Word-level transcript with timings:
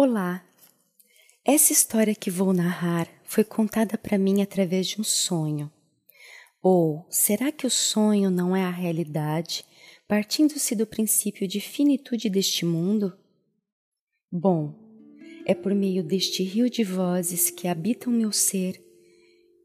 Olá! 0.00 0.46
Essa 1.44 1.72
história 1.72 2.14
que 2.14 2.30
vou 2.30 2.52
narrar 2.52 3.08
foi 3.24 3.42
contada 3.42 3.98
para 3.98 4.16
mim 4.16 4.40
através 4.40 4.86
de 4.86 5.00
um 5.00 5.02
sonho. 5.02 5.68
Ou 6.62 7.04
será 7.10 7.50
que 7.50 7.66
o 7.66 7.70
sonho 7.70 8.30
não 8.30 8.54
é 8.54 8.62
a 8.62 8.70
realidade, 8.70 9.64
partindo-se 10.06 10.76
do 10.76 10.86
princípio 10.86 11.48
de 11.48 11.60
finitude 11.60 12.30
deste 12.30 12.64
mundo? 12.64 13.12
Bom, 14.30 14.72
é 15.44 15.52
por 15.52 15.74
meio 15.74 16.04
deste 16.04 16.44
rio 16.44 16.70
de 16.70 16.84
vozes 16.84 17.50
que 17.50 17.66
habitam 17.66 18.12
meu 18.12 18.30
ser 18.30 18.80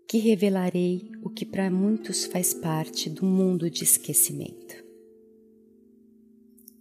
que 0.10 0.18
revelarei 0.18 1.12
o 1.22 1.30
que 1.30 1.46
para 1.46 1.70
muitos 1.70 2.26
faz 2.26 2.56
parte 2.56 3.08
do 3.08 3.24
mundo 3.24 3.70
de 3.70 3.84
esquecimento. 3.84 4.84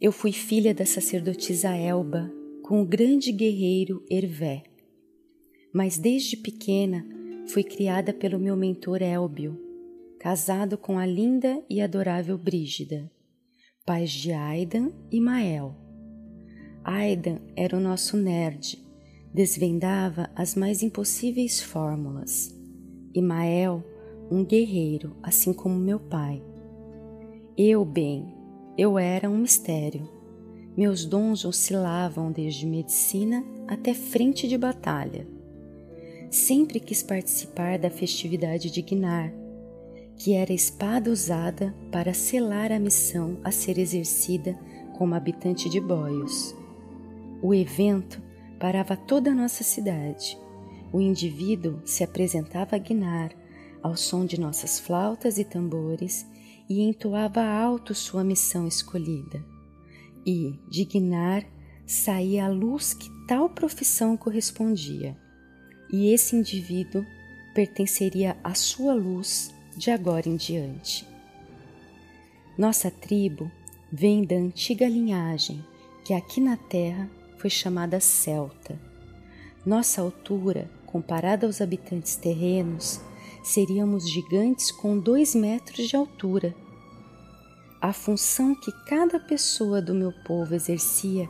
Eu 0.00 0.11
fui 0.11 0.32
filha 0.32 0.75
da 0.75 0.87
sacerdotisa 0.87 1.77
Elba 1.77 2.41
com 2.62 2.80
o 2.80 2.86
grande 2.86 3.32
guerreiro 3.32 4.04
Hervé. 4.08 4.62
Mas 5.75 5.98
desde 5.98 6.36
pequena 6.36 7.04
fui 7.48 7.64
criada 7.64 8.12
pelo 8.12 8.39
meu 8.39 8.57
mentor 8.57 9.03
Elbio, 9.03 9.58
casado 10.18 10.79
com 10.79 10.98
a 10.98 11.04
linda 11.04 11.62
e 11.68 11.80
adorável 11.80 12.39
Brígida, 12.39 13.11
pais 13.84 14.11
de 14.11 14.32
Aidan 14.32 14.93
e 15.11 15.20
Mael. 15.20 15.75
Aidan 16.84 17.39
era 17.56 17.76
o 17.76 17.80
nosso 17.80 18.17
nerd, 18.17 18.79
desvendava 19.34 20.31
as 20.36 20.54
mais 20.54 20.82
impossíveis 20.82 21.61
fórmulas, 21.61 22.56
e 23.14 23.20
Mael, 23.20 23.84
um 24.31 24.44
guerreiro, 24.44 25.17
assim 25.22 25.53
como 25.53 25.75
meu 25.75 25.98
pai. 25.98 26.42
Eu, 27.56 27.84
bem, 27.84 28.32
eu 28.79 28.98
era 28.98 29.29
um 29.29 29.39
mistério 29.39 30.21
meus 30.76 31.04
dons 31.04 31.44
oscilavam 31.44 32.33
desde 32.33 32.67
medicina 32.67 33.44
até 33.69 33.92
frente 33.92 34.48
de 34.48 34.56
batalha. 34.56 35.27
Sempre 36.31 36.81
quis 36.81 37.03
participar 37.03 37.78
da 37.78 37.91
festividade 37.91 38.70
de 38.70 38.81
Gnar, 38.81 39.33
que 40.17 40.33
era 40.33 40.50
a 40.50 40.55
espada 40.55 41.11
usada 41.11 41.75
para 41.91 42.15
selar 42.15 42.73
a 42.73 42.78
missão 42.78 43.39
a 43.45 43.50
ser 43.50 43.78
exercida 43.78 44.59
como 44.97 45.15
habitante 45.15 45.69
de 45.69 45.81
Boios. 45.81 46.55
O 47.43 47.53
evento 47.53 48.23
parava 48.59 48.97
toda 48.97 49.31
a 49.31 49.34
nossa 49.34 49.62
cidade. 49.62 50.39
O 50.91 51.00
indivíduo 51.00 51.81
se 51.84 52.03
apresentava 52.03 52.77
a 52.77 52.78
Gnar 52.78 53.33
ao 53.83 53.97
som 53.97 54.25
de 54.25 54.41
nossas 54.41 54.78
flautas 54.78 55.37
e 55.37 55.45
tambores 55.45 56.27
e 56.69 56.81
entoava 56.81 57.43
alto 57.43 57.95
sua 57.95 58.23
missão 58.23 58.67
escolhida 58.67 59.52
e, 60.27 60.59
dignar, 60.69 61.45
saía 61.87 62.47
a 62.47 62.48
luz 62.48 62.95
que 62.95 63.11
tal 63.27 63.48
profissão 63.51 64.17
correspondia, 64.17 65.17
e 65.92 66.12
esse 66.12 66.37
indivíduo 66.37 67.05
pertenceria 67.55 68.37
à 68.43 68.55
sua 68.55 68.95
luz 68.95 69.53
de 69.77 69.91
agora 69.91 70.28
em 70.28 70.37
diante. 70.37 71.06
Nossa 72.56 72.91
tribo 72.91 73.50
vem 73.91 74.25
da 74.25 74.37
antiga 74.37 74.89
linhagem 74.89 75.65
que 76.05 76.15
aqui 76.15 76.41
na 76.41 76.56
Terra 76.56 77.11
foi 77.39 77.50
chamada 77.50 78.00
celta. 78.00 78.81
Nossa 79.65 80.00
altura, 80.00 80.70
comparada 80.87 81.47
aos 81.47 81.61
habitantes 81.61 82.17
terrenos, 82.17 83.00
seríamos 83.43 84.11
gigantes 84.11 84.70
com 84.70 84.98
dois 84.98 85.34
metros 85.34 85.89
de 85.89 85.97
altura 85.97 86.55
a 87.83 87.92
função 87.92 88.55
que 88.55 88.70
cada 88.86 89.19
pessoa 89.19 89.83
do 89.83 89.92
meu 89.92 90.12
povo 90.12 90.55
exercia 90.55 91.28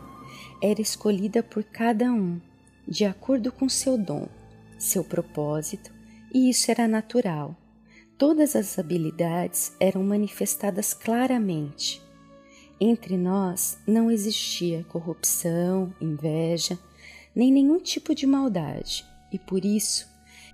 era 0.63 0.83
escolhida 0.83 1.43
por 1.43 1.65
cada 1.65 2.13
um, 2.13 2.39
de 2.87 3.07
acordo 3.07 3.51
com 3.51 3.71
seu 3.71 3.97
dom, 3.97 4.29
seu 4.79 5.03
propósito, 5.03 5.91
e 6.31 6.51
isso 6.51 6.71
era 6.71 6.87
natural. 6.87 7.57
Todas 8.19 8.55
as 8.55 8.79
habilidades 8.79 9.75
eram 9.81 10.05
manifestadas 10.05 10.93
claramente. 10.93 12.03
Entre 12.79 13.17
nós 13.17 13.79
não 13.87 14.11
existia 14.11 14.85
corrupção, 14.91 15.95
inveja, 15.99 16.79
nem 17.35 17.51
nenhum 17.51 17.79
tipo 17.79 18.15
de 18.15 18.27
maldade, 18.27 19.07
e 19.33 19.39
por 19.39 19.65
isso 19.65 20.07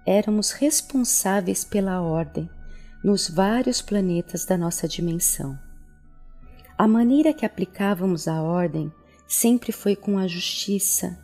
éramos 0.06 0.52
responsáveis 0.52 1.64
pela 1.64 2.00
ordem 2.00 2.48
nos 3.02 3.28
vários 3.28 3.82
planetas 3.82 4.44
da 4.44 4.56
nossa 4.56 4.86
dimensão. 4.86 5.58
A 6.78 6.86
maneira 6.86 7.34
que 7.34 7.44
aplicávamos 7.44 8.28
a 8.28 8.40
ordem 8.40 8.92
sempre 9.26 9.72
foi 9.72 9.96
com 9.96 10.16
a 10.16 10.28
justiça, 10.28 11.18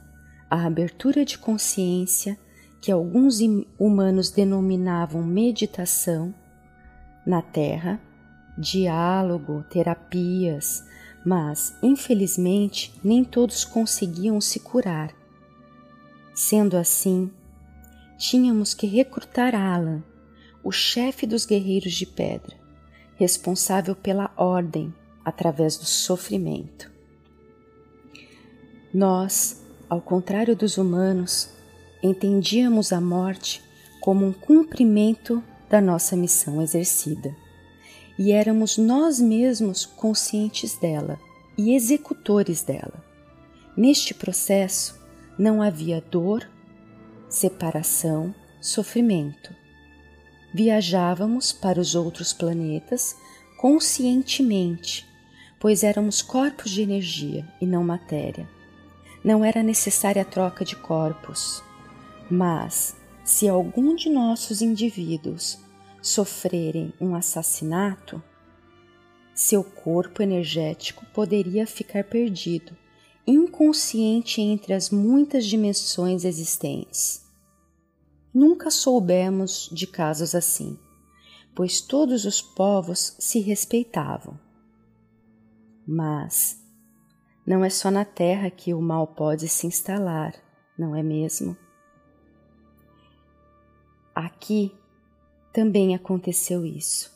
a 0.50 0.66
abertura 0.66 1.24
de 1.24 1.38
consciência, 1.38 2.36
que 2.80 2.90
alguns 2.90 3.38
humanos 3.78 4.30
denominavam 4.30 5.22
meditação, 5.22 6.34
na 7.24 7.40
Terra, 7.40 8.00
diálogo, 8.58 9.62
terapias, 9.70 10.84
mas, 11.24 11.78
infelizmente, 11.80 12.92
nem 13.04 13.22
todos 13.22 13.64
conseguiam 13.64 14.40
se 14.40 14.58
curar. 14.58 15.14
Sendo 16.34 16.76
assim, 16.76 17.30
tínhamos 18.18 18.74
que 18.74 18.88
recrutar 18.88 19.54
Alan, 19.54 20.02
o 20.64 20.72
chefe 20.72 21.28
dos 21.28 21.46
guerreiros 21.46 21.92
de 21.92 22.06
pedra, 22.06 22.56
responsável 23.14 23.94
pela 23.94 24.32
ordem 24.36 24.92
através 25.24 25.76
do 25.76 25.84
sofrimento. 25.84 26.90
Nós, 28.92 29.64
ao 29.88 30.00
contrário 30.00 30.54
dos 30.54 30.76
humanos, 30.76 31.48
entendíamos 32.02 32.92
a 32.92 33.00
morte 33.00 33.62
como 34.00 34.26
um 34.26 34.32
cumprimento 34.32 35.42
da 35.68 35.80
nossa 35.80 36.14
missão 36.14 36.60
exercida, 36.60 37.34
e 38.18 38.30
éramos 38.30 38.76
nós 38.76 39.18
mesmos 39.18 39.84
conscientes 39.84 40.76
dela 40.76 41.18
e 41.56 41.74
executores 41.74 42.62
dela. 42.62 43.02
Neste 43.76 44.14
processo 44.14 45.00
não 45.36 45.60
havia 45.60 46.00
dor, 46.00 46.48
separação, 47.28 48.32
sofrimento. 48.60 49.52
Viajávamos 50.54 51.52
para 51.52 51.80
os 51.80 51.96
outros 51.96 52.32
planetas 52.32 53.16
conscientemente 53.56 55.04
pois 55.64 55.82
éramos 55.82 56.20
corpos 56.20 56.70
de 56.70 56.82
energia 56.82 57.48
e 57.58 57.64
não 57.64 57.82
matéria. 57.82 58.46
Não 59.24 59.42
era 59.42 59.62
necessária 59.62 60.20
a 60.20 60.24
troca 60.24 60.62
de 60.62 60.76
corpos, 60.76 61.64
mas 62.30 62.94
se 63.24 63.48
algum 63.48 63.94
de 63.96 64.10
nossos 64.10 64.60
indivíduos 64.60 65.58
sofrerem 66.02 66.92
um 67.00 67.14
assassinato, 67.14 68.22
seu 69.34 69.64
corpo 69.64 70.22
energético 70.22 71.06
poderia 71.14 71.66
ficar 71.66 72.04
perdido, 72.04 72.76
inconsciente 73.26 74.42
entre 74.42 74.74
as 74.74 74.90
muitas 74.90 75.46
dimensões 75.46 76.26
existentes. 76.26 77.24
Nunca 78.34 78.70
soubemos 78.70 79.70
de 79.72 79.86
casos 79.86 80.34
assim, 80.34 80.78
pois 81.54 81.80
todos 81.80 82.26
os 82.26 82.42
povos 82.42 83.16
se 83.18 83.40
respeitavam. 83.40 84.43
Mas 85.86 86.62
não 87.46 87.64
é 87.64 87.70
só 87.70 87.90
na 87.90 88.04
terra 88.04 88.50
que 88.50 88.72
o 88.72 88.80
mal 88.80 89.06
pode 89.06 89.48
se 89.48 89.66
instalar, 89.66 90.34
não 90.78 90.96
é 90.96 91.02
mesmo? 91.02 91.56
Aqui 94.14 94.72
também 95.52 95.94
aconteceu 95.94 96.64
isso. 96.64 97.12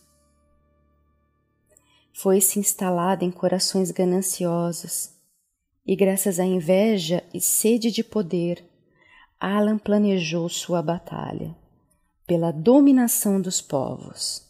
Foi-se 2.12 2.58
instalada 2.58 3.24
em 3.24 3.30
corações 3.30 3.90
gananciosos, 3.90 5.10
e 5.86 5.96
graças 5.96 6.38
à 6.38 6.44
inveja 6.44 7.24
e 7.32 7.40
sede 7.40 7.90
de 7.90 8.04
poder, 8.04 8.62
Alan 9.40 9.78
planejou 9.78 10.48
sua 10.48 10.82
batalha 10.82 11.56
pela 12.26 12.50
dominação 12.50 13.40
dos 13.40 13.62
povos. 13.62 14.46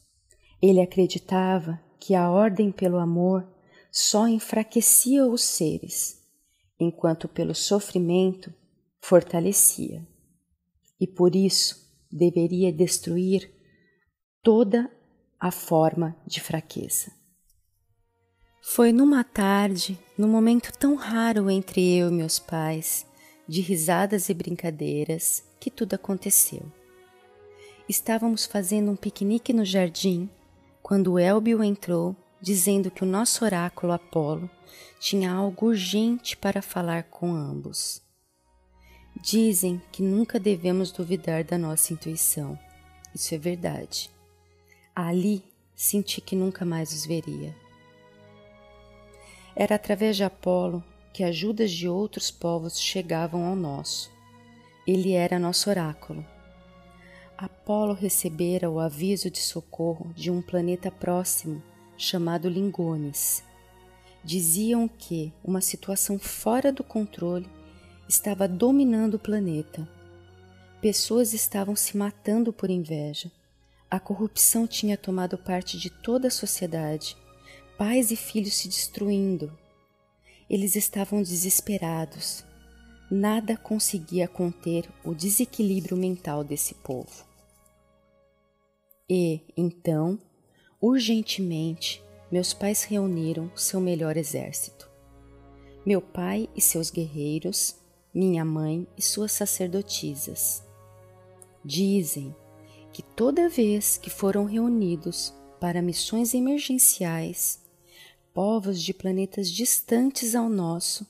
Ele 0.60 0.80
acreditava 0.80 1.78
que 2.00 2.14
a 2.14 2.28
ordem 2.28 2.72
pelo 2.72 2.98
amor 2.98 3.46
só 3.90 4.28
enfraquecia 4.28 5.26
os 5.26 5.42
seres, 5.42 6.22
enquanto 6.78 7.28
pelo 7.28 7.54
sofrimento 7.54 8.52
fortalecia. 9.00 10.06
E 11.00 11.06
por 11.06 11.34
isso 11.34 11.88
deveria 12.10 12.72
destruir 12.72 13.50
toda 14.42 14.90
a 15.38 15.50
forma 15.50 16.16
de 16.26 16.40
fraqueza. 16.40 17.12
Foi 18.60 18.92
numa 18.92 19.24
tarde, 19.24 19.98
num 20.16 20.28
momento 20.28 20.72
tão 20.76 20.94
raro 20.94 21.50
entre 21.50 21.96
eu 21.96 22.08
e 22.08 22.12
meus 22.12 22.38
pais, 22.38 23.06
de 23.46 23.60
risadas 23.60 24.28
e 24.28 24.34
brincadeiras, 24.34 25.42
que 25.58 25.70
tudo 25.70 25.94
aconteceu. 25.94 26.62
Estávamos 27.88 28.44
fazendo 28.44 28.90
um 28.90 28.96
piquenique 28.96 29.52
no 29.52 29.64
jardim 29.64 30.28
quando 30.82 31.18
Elbio 31.18 31.64
entrou 31.64 32.14
dizendo 32.40 32.90
que 32.90 33.02
o 33.02 33.06
nosso 33.06 33.44
oráculo 33.44 33.92
Apolo 33.92 34.48
tinha 35.00 35.32
algo 35.32 35.66
urgente 35.66 36.36
para 36.36 36.62
falar 36.62 37.04
com 37.04 37.32
ambos. 37.32 38.02
Dizem 39.20 39.82
que 39.90 40.02
nunca 40.02 40.38
devemos 40.38 40.92
duvidar 40.92 41.42
da 41.42 41.58
nossa 41.58 41.92
intuição. 41.92 42.58
Isso 43.14 43.34
é 43.34 43.38
verdade. 43.38 44.10
Ali 44.94 45.42
senti 45.74 46.20
que 46.20 46.36
nunca 46.36 46.64
mais 46.64 46.92
os 46.92 47.04
veria. 47.04 47.54
Era 49.56 49.74
através 49.74 50.16
de 50.16 50.22
Apolo 50.22 50.84
que 51.12 51.24
ajudas 51.24 51.72
de 51.72 51.88
outros 51.88 52.30
povos 52.30 52.78
chegavam 52.80 53.44
ao 53.44 53.56
nosso. 53.56 54.10
Ele 54.86 55.12
era 55.12 55.38
nosso 55.38 55.68
oráculo. 55.68 56.24
Apolo 57.36 57.92
recebera 57.92 58.70
o 58.70 58.78
aviso 58.78 59.30
de 59.30 59.40
socorro 59.40 60.12
de 60.14 60.30
um 60.30 60.40
planeta 60.40 60.90
próximo 60.90 61.62
chamado 61.98 62.48
Lingones. 62.48 63.42
Diziam 64.24 64.86
que 64.86 65.32
uma 65.42 65.60
situação 65.60 66.18
fora 66.18 66.72
do 66.72 66.84
controle 66.84 67.48
estava 68.08 68.46
dominando 68.46 69.14
o 69.14 69.18
planeta. 69.18 69.86
Pessoas 70.80 71.34
estavam 71.34 71.74
se 71.74 71.96
matando 71.96 72.52
por 72.52 72.70
inveja. 72.70 73.30
A 73.90 73.98
corrupção 73.98 74.66
tinha 74.66 74.96
tomado 74.96 75.36
parte 75.36 75.76
de 75.76 75.90
toda 75.90 76.28
a 76.28 76.30
sociedade. 76.30 77.16
Pais 77.76 78.12
e 78.12 78.16
filhos 78.16 78.54
se 78.54 78.68
destruindo. 78.68 79.52
Eles 80.48 80.76
estavam 80.76 81.20
desesperados. 81.20 82.44
Nada 83.10 83.56
conseguia 83.56 84.28
conter 84.28 84.88
o 85.02 85.14
desequilíbrio 85.14 85.96
mental 85.96 86.44
desse 86.44 86.74
povo. 86.74 87.26
E, 89.08 89.40
então, 89.56 90.18
urgentemente, 90.80 92.02
meus 92.30 92.52
pais 92.52 92.84
reuniram 92.84 93.50
seu 93.56 93.80
melhor 93.80 94.16
exército. 94.16 94.88
Meu 95.84 96.00
pai 96.00 96.48
e 96.54 96.60
seus 96.60 96.90
guerreiros, 96.90 97.76
minha 98.14 98.44
mãe 98.44 98.86
e 98.96 99.02
suas 99.02 99.32
sacerdotisas. 99.32 100.62
Dizem 101.64 102.34
que 102.92 103.02
toda 103.02 103.48
vez 103.48 103.98
que 103.98 104.10
foram 104.10 104.44
reunidos 104.44 105.34
para 105.60 105.82
missões 105.82 106.34
emergenciais, 106.34 107.60
povos 108.32 108.80
de 108.80 108.94
planetas 108.94 109.50
distantes 109.50 110.34
ao 110.34 110.48
nosso 110.48 111.06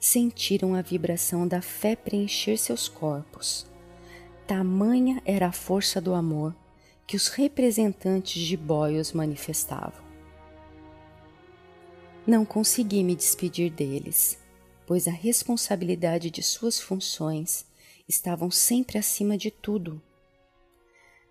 sentiram 0.00 0.74
a 0.74 0.82
vibração 0.82 1.46
da 1.46 1.60
fé 1.60 1.94
preencher 1.94 2.56
seus 2.56 2.88
corpos. 2.88 3.66
Tamanha 4.46 5.20
era 5.24 5.48
a 5.48 5.52
força 5.52 6.00
do 6.00 6.14
amor 6.14 6.54
que 7.06 7.16
os 7.16 7.28
representantes 7.28 8.42
de 8.42 8.56
Boios 8.56 9.12
manifestavam. 9.12 10.02
Não 12.26 12.44
consegui 12.44 13.04
me 13.04 13.14
despedir 13.14 13.70
deles, 13.70 14.38
pois 14.86 15.06
a 15.06 15.10
responsabilidade 15.10 16.30
de 16.30 16.42
suas 16.42 16.80
funções 16.80 17.66
estavam 18.08 18.50
sempre 18.50 18.98
acima 18.98 19.36
de 19.36 19.50
tudo. 19.50 20.00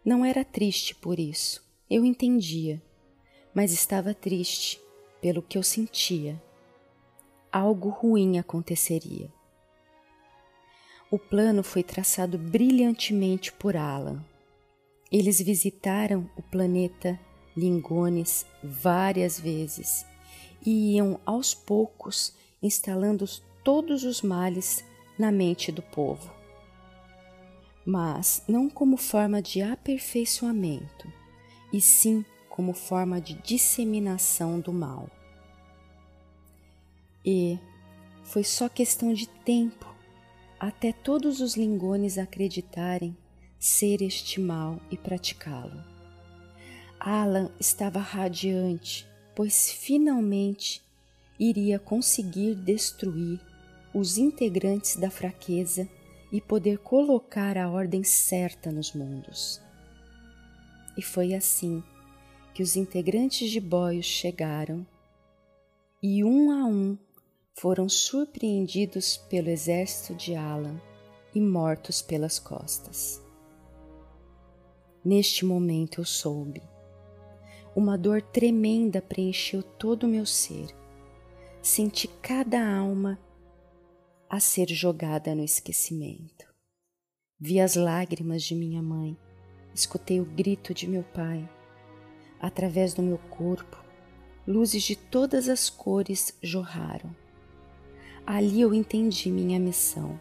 Não 0.06 0.24
era 0.24 0.46
triste 0.46 0.94
por 0.94 1.18
isso, 1.20 1.64
eu 1.90 2.06
entendia, 2.06 2.82
mas 3.54 3.72
estava 3.72 4.14
triste 4.14 4.80
pelo 5.22 5.42
que 5.42 5.58
eu 5.58 5.64
sentia. 5.64 6.42
Algo 7.52 7.90
ruim 7.90 8.38
aconteceria. 8.38 9.32
O 11.10 11.18
plano 11.18 11.64
foi 11.64 11.84
traçado 11.84 12.38
brilhantemente 12.38 13.52
por 13.54 13.78
Alan, 13.78 14.26
eles 15.14 15.40
visitaram 15.40 16.28
o 16.36 16.42
planeta 16.42 17.20
Lingones 17.56 18.48
várias 18.64 19.40
vezes 19.40 20.04
e 20.66 20.96
iam 20.96 21.20
aos 21.24 21.54
poucos 21.54 22.34
instalando 22.64 23.24
todos 23.64 24.04
os 24.04 24.24
males 24.24 24.84
na 25.18 25.32
mente 25.32 25.72
do 25.72 25.84
povo. 25.84 26.34
Mas 27.86 28.42
não 28.48 28.68
como 28.68 28.98
forma 28.98 29.40
de 29.40 29.62
aperfeiçoamento, 29.62 31.08
e 31.72 31.80
sim 31.80 32.26
como 32.50 32.74
forma 32.74 33.22
de 33.22 33.36
disseminação 33.36 34.60
do 34.60 34.74
mal. 34.74 35.08
E 37.24 37.60
foi 38.24 38.44
só 38.44 38.68
questão 38.68 39.14
de 39.14 39.28
tempo 39.28 39.94
até 40.60 40.92
todos 40.92 41.40
os 41.40 41.56
lingones 41.56 42.18
acreditarem 42.18 43.16
ser 43.64 44.02
este 44.02 44.42
mal 44.42 44.78
e 44.92 44.98
praticá-lo. 44.98 45.82
Alan 47.00 47.50
estava 47.58 47.98
radiante, 47.98 49.08
pois 49.34 49.72
finalmente 49.72 50.84
iria 51.40 51.80
conseguir 51.80 52.56
destruir 52.56 53.40
os 53.94 54.18
integrantes 54.18 54.98
da 54.98 55.10
fraqueza 55.10 55.88
e 56.30 56.42
poder 56.42 56.80
colocar 56.80 57.58
a 57.58 57.70
ordem 57.70 58.04
certa 58.04 58.70
nos 58.70 58.92
mundos. 58.92 59.62
E 60.98 61.02
foi 61.02 61.34
assim 61.34 61.82
que 62.54 62.62
os 62.62 62.76
integrantes 62.76 63.50
de 63.50 63.62
Boios 63.62 64.06
chegaram 64.06 64.86
e 66.02 66.22
um 66.22 66.52
a 66.52 66.66
um 66.66 66.98
foram 67.54 67.88
surpreendidos 67.88 69.16
pelo 69.16 69.48
exército 69.48 70.16
de 70.16 70.36
Alan 70.36 70.82
e 71.34 71.40
mortos 71.40 72.02
pelas 72.02 72.40
costas. 72.40 73.23
Neste 75.04 75.46
momento 75.46 76.00
eu 76.00 76.06
soube. 76.06 76.62
Uma 77.76 77.98
dor 77.98 78.22
tremenda 78.22 79.02
preencheu 79.02 79.62
todo 79.62 80.04
o 80.04 80.08
meu 80.08 80.26
ser. 80.26 80.68
Senti 81.62 82.08
cada 82.08 82.66
alma 82.66 83.20
a 84.30 84.40
ser 84.40 84.70
jogada 84.70 85.36
no 85.36 85.44
esquecimento. 85.44 86.46
Vi 87.38 87.60
as 87.60 87.76
lágrimas 87.76 88.44
de 88.44 88.56
minha 88.56 88.82
mãe, 88.82 89.18
escutei 89.76 90.22
o 90.22 90.26
grito 90.26 90.74
de 90.74 90.88
meu 90.88 91.04
pai. 91.04 91.50
Através 92.40 92.94
do 92.94 93.02
meu 93.02 93.18
corpo, 93.18 93.84
luzes 94.48 94.84
de 94.84 94.96
todas 94.96 95.50
as 95.50 95.70
cores 95.70 96.38
jorraram. 96.42 97.14
Ali 98.26 98.62
eu 98.62 98.74
entendi 98.74 99.30
minha 99.30 99.60
missão. 99.60 100.18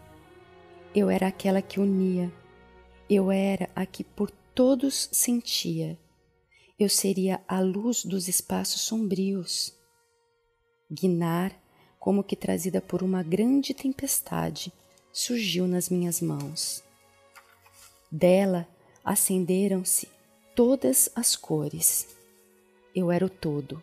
Eu 0.93 1.08
era 1.08 1.29
aquela 1.29 1.62
que 1.62 1.79
unia, 1.79 2.32
eu 3.08 3.31
era 3.31 3.70
a 3.76 3.87
que 3.87 4.02
por 4.02 4.31
todos 4.54 5.08
sentia. 5.12 5.99
Eu 6.78 6.88
seria 6.88 7.40
a 7.49 7.60
luz 7.60 8.04
dos 8.04 8.28
espaços 8.28 8.82
sombrios. 8.82 9.72
Guinar, 10.90 11.58
como 11.99 12.22
que 12.22 12.37
trazida 12.37 12.81
por 12.81 13.02
uma 13.02 13.22
grande 13.22 13.72
tempestade, 13.72 14.72
surgiu 15.12 15.66
nas 15.66 15.88
minhas 15.88 16.20
mãos. 16.20 16.82
Dela 18.10 18.69
acenderam-se 19.03 20.08
todas 20.55 21.08
as 21.15 21.34
cores. 21.34 22.06
Eu 22.94 23.10
era 23.10 23.24
o 23.24 23.31
todo. 23.31 23.82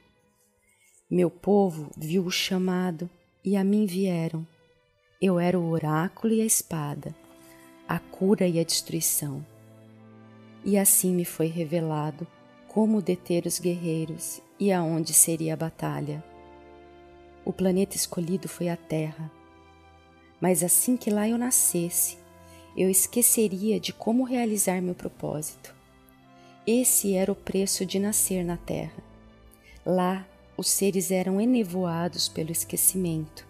Meu 1.10 1.32
povo 1.32 1.89
viu 1.98 2.25
o 2.25 2.32
chamado 2.32 3.10
e 3.43 3.55
a 3.55 3.63
mim 3.63 3.88
vieram. 3.88 4.46
Eu 5.20 5.39
era 5.39 5.60
o 5.60 5.70
oráculo 5.70 6.34
e 6.34 6.41
a 6.41 6.46
espada, 6.46 7.15
a 7.88 7.98
cura 7.98 8.48
e 8.48 8.60
a 8.60 8.63
destruição 8.63 9.43
e 10.63 10.78
assim 10.78 11.13
me 11.13 11.25
foi 11.25 11.48
revelado 11.48 12.28
como 12.68 13.01
deter 13.01 13.46
os 13.46 13.60
guerreiros 13.60 14.42
e 14.60 14.72
aonde 14.72 15.13
seria 15.13 15.54
a 15.54 15.58
batalha. 15.58 16.24
O 17.44 17.51
planeta 17.51 17.96
escolhido 17.96 18.48
foi 18.48 18.70
a 18.70 18.78
Terra, 18.78 19.32
mas 20.39 20.63
assim 20.63 20.96
que 20.96 21.10
lá 21.10 21.28
eu 21.28 21.38
nascesse, 21.38 22.18
eu 22.78 22.89
esqueceria 22.89 23.80
de 23.80 23.92
como 23.92 24.24
realizar 24.24 24.82
meu 24.82 24.94
propósito. 24.94 25.75
Esse 26.66 27.16
era 27.16 27.32
o 27.32 27.36
preço 27.36 27.86
de 27.86 27.98
nascer 27.98 28.46
na 28.46 28.56
Terra. 28.56 29.04
Lá, 29.86 30.28
os 30.56 30.70
seres 30.70 31.10
eram 31.10 31.42
enevoados 31.42 32.30
pelo 32.30 32.51
esquecimento, 32.51 33.48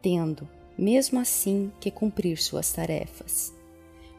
tendo, 0.00 0.48
mesmo 0.76 1.20
assim, 1.20 1.70
que 1.78 1.90
cumprir 1.90 2.38
suas 2.38 2.72
tarefas. 2.72 3.54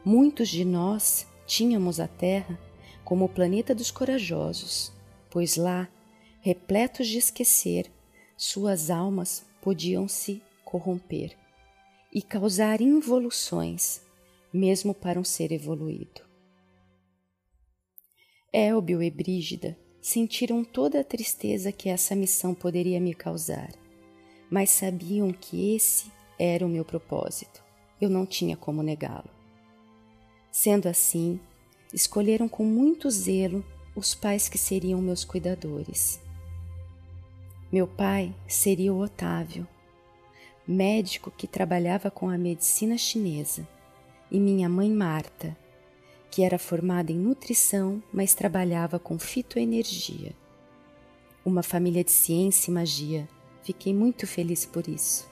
Muitos 0.04 0.48
de 0.48 0.64
nós 0.64 1.26
tínhamos 1.46 2.00
a 2.00 2.08
Terra 2.08 2.58
como 3.04 3.26
o 3.26 3.28
planeta 3.28 3.74
dos 3.74 3.90
corajosos, 3.90 4.92
pois 5.30 5.56
lá, 5.56 5.88
repletos 6.40 7.06
de 7.06 7.18
esquecer, 7.18 7.90
suas 8.36 8.90
almas 8.90 9.46
podiam 9.60 10.08
se 10.08 10.42
corromper 10.64 11.36
e 12.12 12.22
causar 12.22 12.80
involuções, 12.80 14.02
mesmo 14.52 14.94
para 14.94 15.18
um 15.18 15.24
ser 15.24 15.52
evoluído. 15.52 16.22
Elbio 18.52 19.02
e 19.02 19.10
Brígida 19.10 19.76
sentiram 20.00 20.62
toda 20.62 21.00
a 21.00 21.04
tristeza 21.04 21.72
que 21.72 21.88
essa 21.88 22.14
missão 22.14 22.54
poderia 22.54 23.00
me 23.00 23.12
causar, 23.12 23.72
mas 24.48 24.70
sabiam 24.70 25.32
que 25.32 25.74
esse 25.74 26.12
era 26.38 26.64
o 26.64 26.68
meu 26.68 26.84
propósito. 26.84 27.64
Eu 28.00 28.08
não 28.08 28.24
tinha 28.24 28.56
como 28.56 28.82
negá-lo. 28.82 29.33
Sendo 30.56 30.86
assim, 30.86 31.40
escolheram 31.92 32.48
com 32.48 32.64
muito 32.64 33.10
zelo 33.10 33.66
os 33.92 34.14
pais 34.14 34.48
que 34.48 34.56
seriam 34.56 35.02
meus 35.02 35.24
cuidadores. 35.24 36.20
Meu 37.72 37.88
pai 37.88 38.32
seria 38.46 38.94
o 38.94 39.00
Otávio. 39.00 39.66
médico 40.64 41.28
que 41.28 41.48
trabalhava 41.48 42.08
com 42.08 42.28
a 42.28 42.38
medicina 42.38 42.96
chinesa, 42.96 43.66
e 44.30 44.38
minha 44.38 44.68
mãe 44.68 44.88
Marta, 44.92 45.56
que 46.30 46.44
era 46.44 46.56
formada 46.56 47.10
em 47.10 47.18
nutrição, 47.18 48.00
mas 48.12 48.32
trabalhava 48.32 48.96
com 48.96 49.18
fitoenergia. 49.18 50.32
Uma 51.44 51.64
família 51.64 52.04
de 52.04 52.12
ciência 52.12 52.70
e 52.70 52.74
magia. 52.74 53.28
Fiquei 53.64 53.92
muito 53.92 54.24
feliz 54.24 54.64
por 54.64 54.86
isso. 54.86 55.28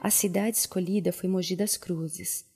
A 0.00 0.08
cidade 0.08 0.56
escolhida 0.56 1.12
foi 1.12 1.28
Mogi 1.28 1.54
das 1.54 1.76
Cruzes, 1.76 2.46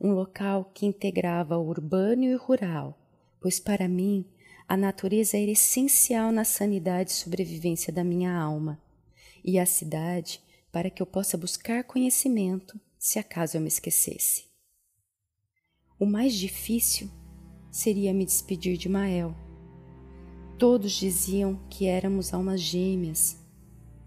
um 0.00 0.12
local 0.12 0.70
que 0.72 0.86
integrava 0.86 1.56
o 1.56 1.66
urbano 1.66 2.24
e 2.24 2.34
o 2.34 2.38
rural, 2.38 2.98
pois 3.40 3.58
para 3.58 3.88
mim 3.88 4.24
a 4.66 4.76
natureza 4.76 5.36
era 5.36 5.50
essencial 5.50 6.30
na 6.30 6.44
sanidade 6.44 7.10
e 7.10 7.14
sobrevivência 7.14 7.92
da 7.92 8.04
minha 8.04 8.36
alma, 8.36 8.80
e 9.44 9.58
a 9.58 9.66
cidade 9.66 10.40
para 10.70 10.90
que 10.90 11.02
eu 11.02 11.06
possa 11.06 11.36
buscar 11.36 11.84
conhecimento 11.84 12.78
se 12.98 13.18
acaso 13.18 13.56
eu 13.56 13.60
me 13.60 13.68
esquecesse. 13.68 14.46
O 15.98 16.06
mais 16.06 16.34
difícil 16.34 17.10
seria 17.70 18.12
me 18.12 18.24
despedir 18.24 18.76
de 18.76 18.88
Mael. 18.88 19.34
Todos 20.58 20.92
diziam 20.92 21.56
que 21.70 21.86
éramos 21.86 22.34
almas 22.34 22.60
gêmeas 22.60 23.38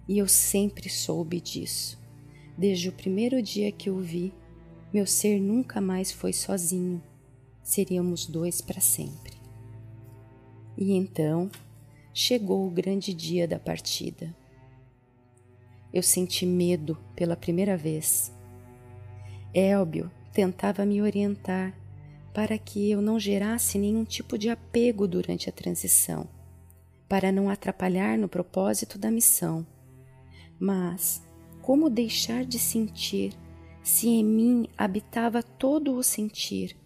e 0.07 0.17
eu 0.17 0.27
sempre 0.27 0.89
soube 0.89 1.41
disso. 1.41 1.99
Desde 2.57 2.89
o 2.89 2.93
primeiro 2.93 3.41
dia 3.41 3.71
que 3.71 3.89
o 3.89 3.97
vi, 3.97 4.33
meu 4.93 5.05
ser 5.05 5.39
nunca 5.39 5.79
mais 5.79 6.11
foi 6.11 6.33
sozinho, 6.33 7.01
seríamos 7.63 8.25
dois 8.25 8.59
para 8.59 8.81
sempre. 8.81 9.33
E 10.77 10.93
então 10.93 11.49
chegou 12.13 12.67
o 12.67 12.71
grande 12.71 13.13
dia 13.13 13.47
da 13.47 13.57
partida. 13.57 14.35
Eu 15.93 16.03
senti 16.03 16.45
medo 16.45 16.97
pela 17.15 17.35
primeira 17.35 17.77
vez. 17.77 18.31
Elbio 19.53 20.11
tentava 20.33 20.85
me 20.85 21.01
orientar 21.01 21.73
para 22.33 22.57
que 22.57 22.89
eu 22.89 23.01
não 23.01 23.19
gerasse 23.19 23.77
nenhum 23.77 24.05
tipo 24.05 24.37
de 24.37 24.49
apego 24.49 25.07
durante 25.07 25.49
a 25.49 25.51
transição, 25.51 26.27
para 27.07 27.31
não 27.31 27.49
atrapalhar 27.49 28.17
no 28.17 28.29
propósito 28.29 28.97
da 28.97 29.11
missão. 29.11 29.67
Mas 30.57 31.21
como 31.61 31.89
deixar 31.89 32.45
de 32.45 32.57
sentir 32.57 33.33
se 33.83 34.07
em 34.07 34.23
mim 34.23 34.67
habitava 34.77 35.41
todo 35.41 35.95
o 35.95 36.03
sentir? 36.03 36.77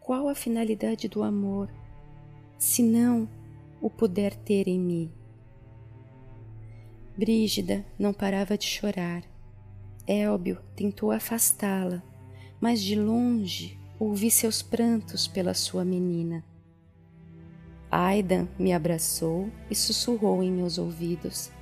Qual 0.00 0.28
a 0.28 0.34
finalidade 0.34 1.08
do 1.08 1.22
amor, 1.22 1.68
se 2.58 2.82
não 2.82 3.28
o 3.80 3.88
puder 3.88 4.34
ter 4.34 4.68
em 4.68 4.78
mim? 4.78 5.12
Brígida 7.16 7.84
não 7.98 8.12
parava 8.12 8.56
de 8.56 8.64
chorar. 8.64 9.22
Elbio 10.06 10.58
tentou 10.74 11.10
afastá-la, 11.10 12.02
mas 12.60 12.82
de 12.82 12.94
longe 12.94 13.78
ouvi 13.98 14.30
seus 14.30 14.62
prantos 14.62 15.28
pela 15.28 15.54
sua 15.54 15.84
menina. 15.84 16.44
Aidan 17.90 18.48
me 18.58 18.72
abraçou 18.72 19.50
e 19.70 19.74
sussurrou 19.74 20.42
em 20.42 20.50
meus 20.50 20.78
ouvidos 20.78 21.52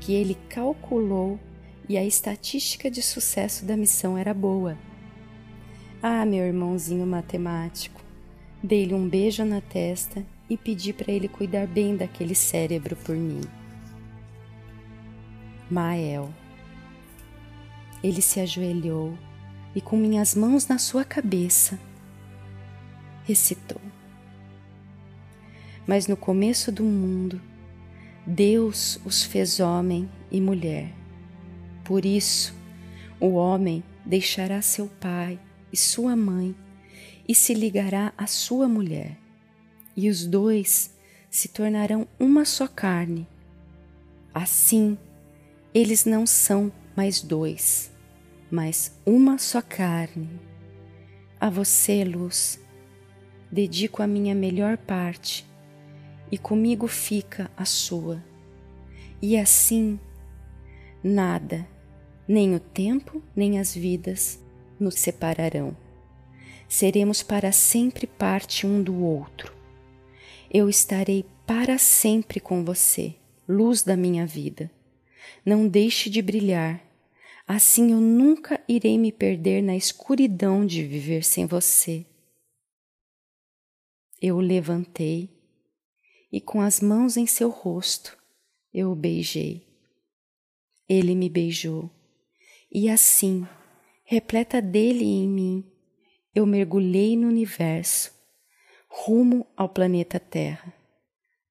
que 0.00 0.12
ele 0.12 0.36
calculou 0.48 1.40
e 1.88 1.96
a 1.96 2.04
estatística 2.04 2.90
de 2.90 3.02
sucesso 3.02 3.64
da 3.64 3.76
missão 3.76 4.18
era 4.18 4.34
boa. 4.34 4.76
Ah, 6.02 6.24
meu 6.24 6.44
irmãozinho 6.44 7.06
matemático, 7.06 8.00
dei-lhe 8.62 8.94
um 8.94 9.08
beijo 9.08 9.44
na 9.44 9.60
testa 9.60 10.24
e 10.48 10.56
pedi 10.56 10.92
para 10.92 11.12
ele 11.12 11.28
cuidar 11.28 11.66
bem 11.66 11.96
daquele 11.96 12.34
cérebro 12.34 12.96
por 12.96 13.16
mim. 13.16 13.40
Mael. 15.70 16.32
Ele 18.02 18.22
se 18.22 18.40
ajoelhou 18.40 19.18
e, 19.74 19.80
com 19.80 19.96
minhas 19.96 20.34
mãos 20.34 20.68
na 20.68 20.78
sua 20.78 21.04
cabeça, 21.04 21.78
recitou. 23.24 23.80
Mas 25.86 26.06
no 26.06 26.16
começo 26.16 26.70
do 26.70 26.84
mundo, 26.84 27.40
Deus 28.24 29.00
os 29.04 29.22
fez 29.24 29.60
homem 29.60 30.08
e 30.30 30.40
mulher. 30.40 30.92
Por 31.86 32.04
isso, 32.04 32.52
o 33.20 33.34
homem 33.34 33.84
deixará 34.04 34.60
seu 34.60 34.88
pai 34.88 35.38
e 35.72 35.76
sua 35.76 36.16
mãe 36.16 36.52
e 37.28 37.32
se 37.32 37.54
ligará 37.54 38.12
à 38.18 38.26
sua 38.26 38.68
mulher, 38.68 39.16
e 39.96 40.08
os 40.08 40.26
dois 40.26 40.92
se 41.30 41.46
tornarão 41.46 42.08
uma 42.18 42.44
só 42.44 42.66
carne. 42.66 43.28
Assim, 44.34 44.98
eles 45.72 46.04
não 46.04 46.26
são 46.26 46.72
mais 46.96 47.20
dois, 47.20 47.92
mas 48.50 48.98
uma 49.06 49.38
só 49.38 49.62
carne. 49.62 50.40
A 51.38 51.48
você, 51.48 52.04
luz, 52.04 52.58
dedico 53.50 54.02
a 54.02 54.08
minha 54.08 54.34
melhor 54.34 54.76
parte 54.76 55.46
e 56.32 56.36
comigo 56.36 56.88
fica 56.88 57.48
a 57.56 57.64
sua. 57.64 58.24
E 59.22 59.36
assim, 59.36 60.00
nada, 61.02 61.66
nem 62.28 62.54
o 62.54 62.60
tempo, 62.60 63.22
nem 63.34 63.58
as 63.58 63.74
vidas 63.74 64.38
nos 64.78 64.96
separarão. 64.96 65.76
Seremos 66.68 67.22
para 67.22 67.52
sempre 67.52 68.06
parte 68.06 68.66
um 68.66 68.82
do 68.82 69.02
outro. 69.02 69.52
Eu 70.50 70.68
estarei 70.68 71.24
para 71.46 71.78
sempre 71.78 72.40
com 72.40 72.64
você, 72.64 73.14
luz 73.48 73.82
da 73.82 73.96
minha 73.96 74.26
vida. 74.26 74.70
Não 75.44 75.68
deixe 75.68 76.10
de 76.10 76.20
brilhar 76.20 76.86
Assim 77.46 77.92
eu 77.92 78.00
nunca 78.00 78.60
irei 78.66 78.98
me 78.98 79.12
perder 79.12 79.62
na 79.62 79.76
escuridão 79.76 80.66
de 80.66 80.82
viver 80.84 81.22
sem 81.22 81.46
você. 81.46 82.04
Eu 84.20 84.36
o 84.36 84.40
levantei 84.40 85.30
e, 86.32 86.40
com 86.40 86.60
as 86.60 86.80
mãos 86.80 87.16
em 87.16 87.24
seu 87.24 87.48
rosto, 87.48 88.18
eu 88.74 88.90
o 88.90 88.96
beijei. 88.96 89.64
Ele 90.88 91.14
me 91.14 91.28
beijou 91.28 91.88
e, 92.70 92.88
assim, 92.88 93.46
repleta 94.04 94.60
dele 94.60 95.04
em 95.04 95.28
mim, 95.28 95.72
eu 96.34 96.44
mergulhei 96.44 97.16
no 97.16 97.28
universo, 97.28 98.12
rumo 98.88 99.46
ao 99.56 99.68
planeta 99.68 100.20
Terra, 100.20 100.72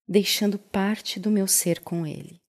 deixando 0.07 0.59
parte 0.59 1.19
do 1.19 1.31
meu 1.31 1.47
ser 1.47 1.81
com 1.81 2.05
ele. 2.05 2.39